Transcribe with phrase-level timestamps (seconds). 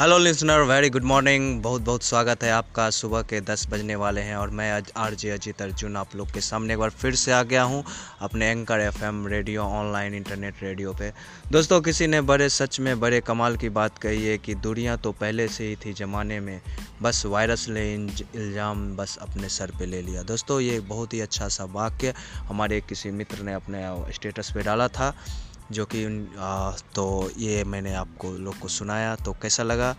[0.00, 4.20] Hello listener very good morning बहुत बहुत स्वागत है आपका। सुबह के 10 बजने वाले
[4.20, 7.14] हैं और मैं आज आर जे अजीत अर्जुन आप लोग के सामने एक बार फिर
[7.14, 7.82] से आ गया हूँ
[8.20, 11.12] अपने anchor FM radio online internet radio पे।
[11.52, 15.12] दोस्तों, किसी ने बड़े सच में बड़े कमाल की बात कही है कि दुनिया तो
[15.20, 16.60] पहले से ही थी ज़माने में।
[17.02, 21.48] बस वायरस ने इल्ज़ाम बस अपने सर पे ले लिया। दोस्तों, ये बहुत ही अच्छा
[21.50, 22.14] सा वाक्य
[22.48, 25.14] हमारे किसी मित्र ने अपने स्टेटस पे डाला था।
[25.72, 26.04] जो कि
[26.94, 29.94] तो ये मैंने आपको लोग को सुनाया तो कैसा लगा?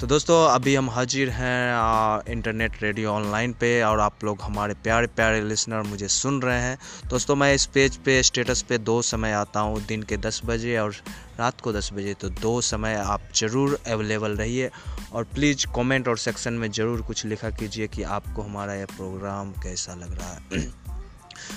[0.00, 5.06] तो दोस्तों, अभी हम हाजिर हैं इंटरनेट रेडियो ऑनलाइन पे, और आप लोग हमारे प्यारे
[5.06, 6.78] प्यारे लिसनर मुझे सुन रहे हैं।
[7.08, 10.78] दोस्तों, मैं इस पेज पे, स्टेटस पे दो समय आता हूँ, दिन के दस बजे
[10.78, 10.94] और
[11.38, 14.70] रात को दस बजे तो दो समय आप ज़रूर अवेलेबल रहिए।
[15.12, 19.52] और प्लीज़ कमेंट और सेक्शन में ज़रूर कुछ लिखा कीजिए कि आपको हमारा यह प्रोग्राम
[19.52, 20.72] कैसा लग रहा है।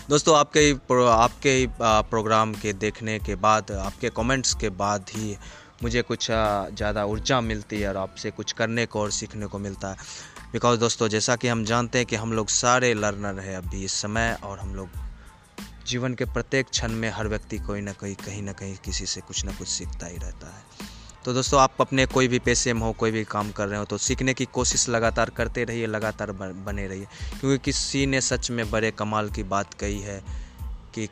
[0.09, 0.71] दोस्तों, आपके
[1.01, 5.35] आपके प्रोग्राम के देखने के बाद, आपके कमेंट्स के बाद ही
[5.83, 9.89] मुझे कुछ ज़्यादा ऊर्जा मिलती है और आपसे कुछ करने को और सीखने को मिलता
[9.89, 9.95] है।
[10.53, 13.93] बिकॉज़ दोस्तों, जैसा कि हम जानते हैं कि हम लोग सारे लर्नर हैं अभी इस
[14.01, 14.89] समय और हम लोग
[15.87, 19.21] जीवन के प्रत्येक क्षण में हर व्यक्ति कोई ना कोई, कहीं ना कहीं किसी से
[19.21, 20.91] कुछ ना कुछ सीखता ही रहता है।
[21.25, 23.85] तो दोस्तों, आप अपने कोई भी पैसे में हो, कोई भी काम कर रहे हो
[23.85, 27.07] तो सीखने की कोशिश लगातार करते रहिए, लगातार बने रहिए।
[27.39, 30.23] क्योंकि किसी ने सच में बड़े कमाल की बात कही है
[30.93, 31.09] कि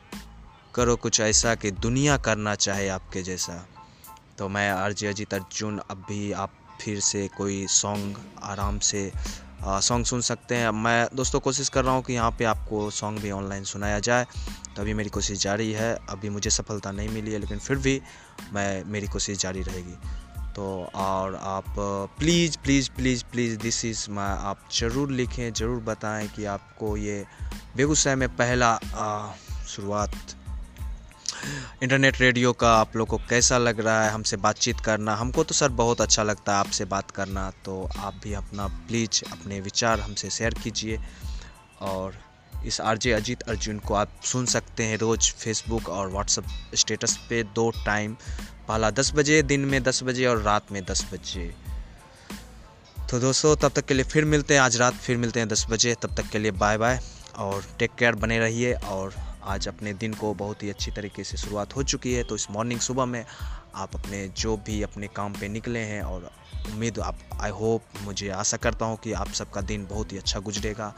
[0.74, 3.68] करो कुछ ऐसा कि दुनिया करना चाहे आपके जैसा।
[4.38, 9.12] तो मैं आरजे अजीत अर्जुन, अब भी आप फिर से कोई सॉन्ग आराम से
[9.64, 13.20] सॉन्ग सुन सकते हैं। मैं दोस्तों कोशिश कर रहा हूँ कि यहाँ पे आपको सॉन्ग
[13.20, 14.26] भी ऑनलाइन सुनाया जाए।
[14.76, 18.00] तो अभी मेरी कोशिश जारी है। अभी मुझे सफलता नहीं मिली है, लेकिन फिर भी
[18.52, 19.96] मैं, मेरी कोशिश जारी रहेगी।
[20.56, 21.74] तो और आप
[22.18, 27.24] please please please please this is मैं आप ज़रूर लिखें, ज़रूर बताएँ कि आपको ये
[27.76, 28.78] बेगूसराय में पहला
[29.68, 30.34] शुरुआत
[31.82, 34.10] इंटरनेट रेडियो का आप लोग को कैसा लग रहा है?
[34.10, 38.20] हमसे बातचीत करना, हमको तो सर बहुत अच्छा लगता है आपसे बात करना तो आप
[38.24, 40.98] भी अपना प्लीज़ अपने विचार हमसे शेयर कीजिए।
[41.80, 42.20] और
[42.66, 46.44] इस आरजे अजीत अर्जुन को आप सुन सकते हैं रोज़ फेसबुक और व्हाट्सअप
[46.74, 48.14] स्टेटस पे दो टाइम
[48.68, 51.54] पहला दस बजे दिन में दस बजे और रात में दस बजे।
[53.10, 55.66] तो दोस्तों, तब तक के लिए फिर मिलते हैं, आज रात फिर मिलते हैं दस
[55.70, 57.00] बजे, तब तक के लिए बाय बाय
[57.38, 59.14] और टेक केयर बने रहिए और
[59.44, 62.50] आज अपने दिन को बहुत ही अच्छी तरीके से शुरुआत हो चुकी है। तो इस
[62.50, 63.24] मॉर्निंग सुबह में
[63.74, 66.30] आप अपने जो भी अपने काम पे निकले हैं और
[66.72, 70.40] उम्मीद आप आई होप मुझे आशा करता हूँ कि आप सबका दिन बहुत ही अच्छा
[70.40, 70.92] गुजरेगा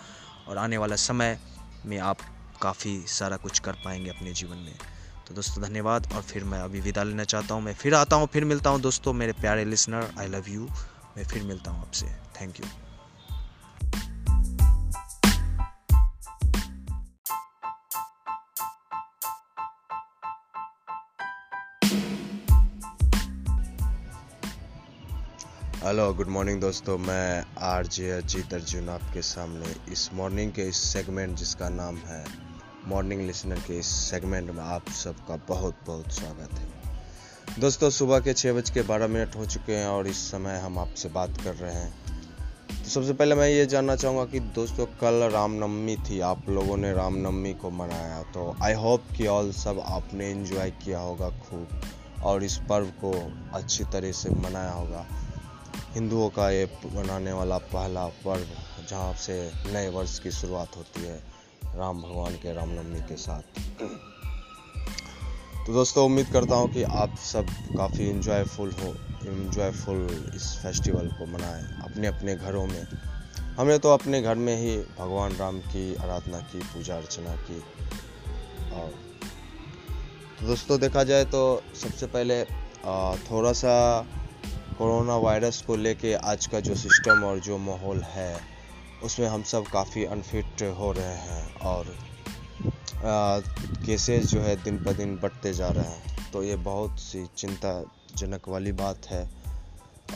[0.49, 1.39] और आने वाला समय
[1.87, 2.19] में आप
[2.63, 4.75] काफ़ी सारा कुछ कर पाएँगे अपने जीवन में।
[5.29, 8.27] तो दोस्तों, धन्यवाद और फिर मैं अभी विदा लेना चाहता हूँ। मैं फिर आता हूँ,
[8.27, 10.69] फिर मिलता हूँ। दोस्तों, मेरे प्यारे लिसनर आई लव यू
[11.17, 12.07] मैं फिर मिलता हूँ आपसे।
[12.41, 12.67] Thank you
[25.85, 30.77] hello good morning दोस्तों। मैं आर जे अजीत अर्जुन आपके सामने इस मॉर्निंग के इस
[30.77, 32.25] सेगमेंट जिसका नाम है
[32.89, 38.33] मॉर्निंग लिसनर के इस सेगमेंट में आप सबका बहुत बहुत स्वागत है। दोस्तों, सुबह के
[38.33, 41.55] छः बज के बारह मिनट हो चुके हैं और इस समय हम आपसे बात कर
[41.55, 41.93] रहे हैं।
[42.69, 46.93] तो सबसे पहले मैं ये जानना चाहूँगा कि दोस्तों, कल रामनवमी थी, आप लोगों ने
[46.93, 51.81] रामनवमी को मनाया। तो आई होप कि ऑल सब आपने इन्जॉय किया होगा खूब
[52.23, 53.13] और इस पर्व को
[53.55, 55.07] अच्छी तरह से मनाया होगा।
[55.95, 58.47] हिंदुओं का ये मनाने वाला पहला पर्व,
[58.91, 59.35] जहाँ से
[59.67, 61.17] नए वर्ष की शुरुआत होती है,
[61.75, 63.61] राम भगवान के रामनवमी के साथ।
[65.67, 67.47] तो दोस्तों, उम्मीद करता हूँ कि आप सब
[67.77, 68.95] काफ़ी इन्जॉयफुल हो
[69.27, 72.83] इन्जॉयफुल इस फेस्टिवल को मनाएँ अपने अपने घरों में।
[73.57, 77.61] हमने तो अपने घर में ही भगवान राम की आराधना की, पूजा अर्चना की,
[78.73, 78.93] और
[80.41, 82.45] तो दोस्तों, देखा जाए तो सबसे पहले
[83.25, 83.75] थोड़ा सा
[84.79, 88.41] कोरोना वायरस को लेके आज का जो सिस्टम और जो माहौल है,
[89.03, 91.93] उसमें हम सब काफ़ी अनफिट हो रहे हैं और
[93.87, 98.49] केसेस जो है दिन ब दिन बढ़ते जा रहे हैं। तो ये बहुत सी चिंताजनक
[98.49, 99.29] वाली बात है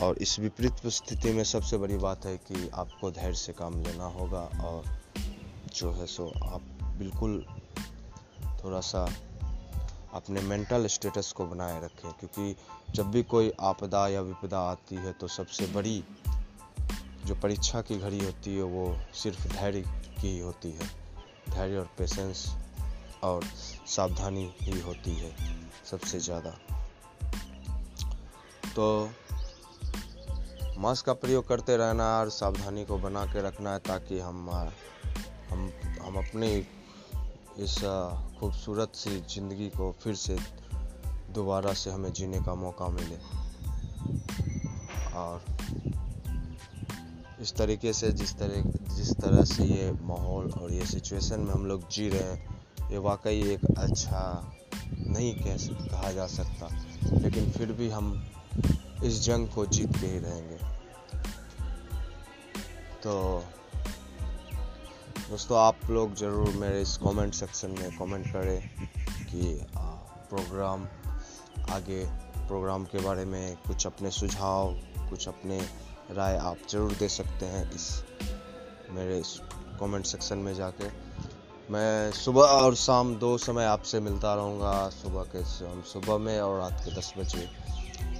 [0.01, 4.05] और इस विपरीत स्थिति में सबसे बड़ी बात है कि आपको धैर्य से काम लेना
[4.05, 4.83] होगा और
[5.75, 6.61] जो है सो आप
[6.97, 7.45] बिल्कुल
[8.63, 9.05] थोड़ा सा
[10.13, 12.55] अपने मेंटल स्टेटस को बनाए रखें, क्योंकि
[12.95, 16.03] जब भी कोई आपदा या विपदा आती है तो सबसे बड़ी
[17.25, 19.81] जो परीक्षा की घड़ी होती है, वो सिर्फ़ धैर्य
[20.21, 20.87] की ही होती है।
[21.49, 22.47] धैर्य और पेशेंस
[23.23, 23.43] और
[23.87, 25.35] सावधानी ही होती है
[25.85, 26.57] सबसे ज़्यादा।
[28.75, 29.09] तो
[30.77, 34.49] मास्क का प्रयोग करते रहना और सावधानी को बना के रखना है, ताकि हम
[35.49, 35.71] हम
[36.01, 36.49] हम अपनी
[37.59, 37.75] इस
[38.39, 40.37] खूबसूरत सी ज़िंदगी को फिर से
[41.33, 43.17] दोबारा से हमें जीने का मौका मिले।
[45.13, 45.45] और
[47.41, 48.61] इस तरीके से जिस तरह
[48.95, 52.97] जिस तरह से ये माहौल और ये सिचुएशन में हम लोग जी रहे हैं, ये
[52.97, 54.23] वाकई एक अच्छा
[54.93, 55.57] नहीं कह
[55.87, 56.69] कहा जा सकता।
[57.13, 58.13] लेकिन फिर भी हम
[59.03, 60.57] इस जंग को जीत के ही रहेंगे।
[63.03, 63.43] तो
[65.29, 68.61] दोस्तों, आप लोग ज़रूर मेरे इस कमेंट सेक्शन में कमेंट करें
[69.25, 69.41] कि
[70.29, 70.87] प्रोग्राम
[71.71, 72.05] आगे
[72.47, 74.73] प्रोग्राम के बारे में कुछ अपने सुझाव,
[75.09, 75.59] कुछ अपने
[76.11, 77.85] राय आप ज़रूर दे सकते हैं इस
[78.91, 79.37] मेरे इस
[79.79, 80.89] कमेंट सेक्शन में जाके।
[81.69, 86.59] मैं सुबह और शाम दो समय आपसे मिलता रहूँगा, सुबह के, हम सुबह में और
[86.59, 87.47] रात के दस बजे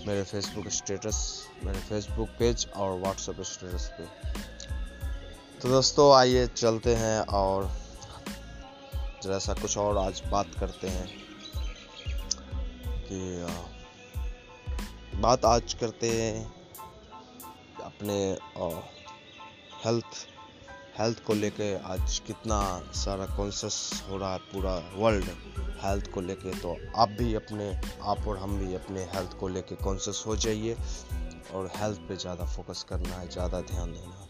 [0.08, 1.26] मेरे फेसबुक स्टेटस
[1.64, 4.08] मेरे फेसबुक पेज और व्हाट्सएप स्टेटस पे।
[5.62, 7.70] तो दोस्तों, आइए चलते हैं और
[9.24, 11.08] जरा सा कुछ और आज बात करते हैं
[13.08, 13.20] कि
[15.18, 16.46] बात आज करते हैं
[17.86, 18.18] अपने
[19.84, 20.26] हेल्थ
[21.00, 22.62] हेल्थ को लेके आज कितना
[22.96, 25.30] सारा कॉन्शस हो रहा है पूरा वर्ल्ड
[25.84, 27.70] हेल्थ को लेके। तो आप भी अपने,
[28.04, 30.78] आप और हम भी अपने हेल्थ को लेके कॉन्शस हो जाइए
[31.54, 34.29] और हेल्थ पे ज़्यादा फोकस करना है, ज़्यादा ध्यान देना है।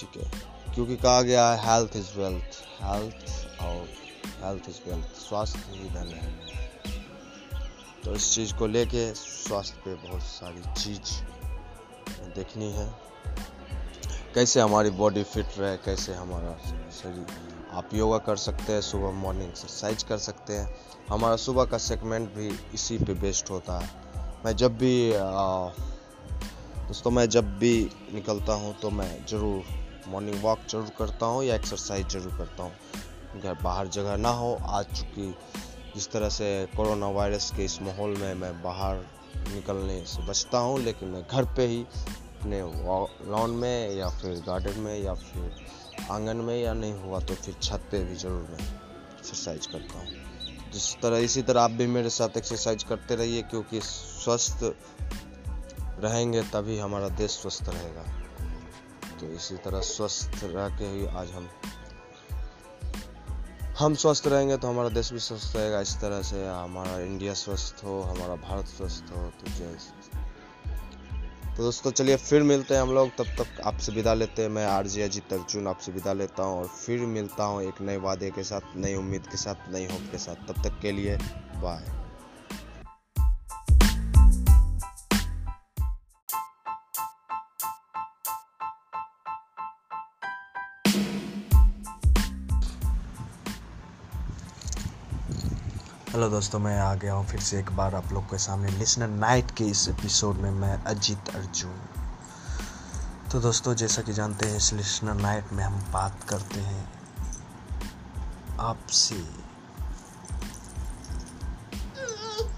[0.00, 0.30] ठीक है।
[0.74, 3.88] क्योंकि कहा गया है हेल्थ इज़ वेल्थ हेल्थ और
[4.42, 6.34] हेल्थ इज़ वेल्थ स्वास्थ्य ही धन है।
[8.04, 11.14] तो इस चीज़ को लेके स्वास्थ्य पे बहुत सारी चीज़
[12.34, 12.86] देखनी है।
[14.34, 16.52] कैसे हमारी बॉडी फिट रहे, कैसे हमारा
[16.90, 17.26] शरीर,
[17.72, 20.76] आप योगा कर सकते हैं, सुबह मॉर्निंग एक्सरसाइज कर सकते हैं।
[21.08, 23.90] हमारा सुबह का सेगमेंट भी इसी पे बेस्ड होता है।
[24.44, 25.12] मैं जब भी
[26.86, 31.54] दोस्तों, मैं जब भी निकलता हूँ तो मैं ज़रूर मॉर्निंग वॉक ज़रूर करता हूँ या
[31.54, 35.34] एक्सरसाइज ज़रूर करता हूँ। घर बाहर जगह ना हो, आज चूँकि
[35.94, 39.04] जिस तरह से कोरोना वायरस के इस माहौल में मैं बाहर
[39.48, 42.60] निकलने से बचता हूँ, लेकिन मैं घर पे ही अपने
[43.30, 45.50] लॉन में या फिर गार्डन में या फिर
[46.10, 50.24] आँगन में या नहीं हुआ तो फिर छत पे भी ज़रूर मैं एक्सरसाइज करता हूँ।
[50.72, 54.64] जिस तरह, इसी तरह आप भी मेरे साथ एक्सरसाइज करते रहिए, क्योंकि स्वस्थ
[56.00, 58.04] रहेंगे तभी हमारा देश स्वस्थ रहेगा।
[59.20, 61.48] तो इसी तरह स्वस्थ रह के ही आज हम
[63.78, 67.84] हम स्वस्थ रहेंगे तो हमारा देश भी स्वस्थ रहेगा। इस तरह से हमारा इंडिया स्वस्थ
[67.84, 69.76] हो, हमारा भारत स्वस्थ हो। तो जय
[71.56, 74.66] तो दोस्तों, चलिए फिर मिलते हैं हम लोग। तब तक आपसे विदा लेते हैं। मैं
[74.66, 78.30] आर जे अजीत अर्जुन आपसे विदा लेता हूँ और फिर मिलता हूँ एक नए वादे
[78.30, 81.16] के साथ, नई उम्मीद के साथ, नई होप के साथ। तब तक के लिए
[81.56, 82.05] बाय।
[96.16, 99.08] हेलो दोस्तों, मैं आ गया हूँ फिर से एक बार आप लोग के सामने लिसनर
[99.08, 101.80] नाइट के इस एपिसोड में मैं अजीत अर्जुन।
[103.32, 106.92] तो दोस्तों, जैसा कि जानते हैं, इस लिसनर नाइट में हम बात करते हैं
[108.60, 109.28] आपसे।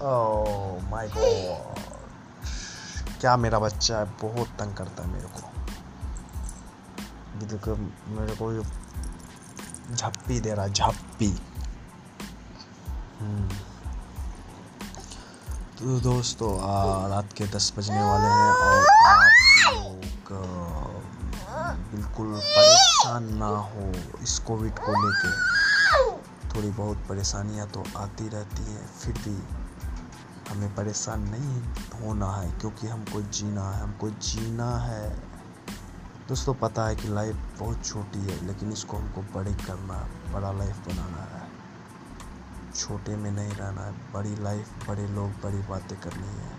[0.01, 1.79] ओह माय गॉड
[3.21, 4.05] क्या मेरा बच्चा है?
[4.05, 5.51] बहुत तंग करता है मेरे को।
[8.07, 8.63] मेरे को
[9.95, 11.48] झप्पी दे रहा झप्पी। हम्म।
[15.79, 16.49] तो दोस्तों
[17.09, 19.23] रात के दस बजने वाले हैं और आप
[19.73, 19.97] लोग
[21.91, 23.91] बिल्कुल परेशान ना हो
[24.23, 25.31] इस कोविड को लेके।
[26.49, 29.35] थोड़ी बहुत परेशानियाँ तो आती रहती हैं, फिर भी
[30.49, 31.61] हमें परेशान नहीं
[32.01, 35.09] होना है, क्योंकि हमको जीना है, हमको जीना है।
[36.29, 40.87] दोस्तों, पता है कि लाइफ बहुत छोटी है, लेकिन इसको हमको बड़े करना, बड़ा लाइफ
[40.87, 41.48] बनाना है।
[42.75, 46.51] छोटे में नहीं रहना है बड़ी लाइफ बड़े लोग, बड़ी बातें करनी है,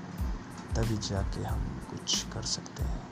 [0.75, 3.10] तभी जाके हम कुछ कर सकते हैं।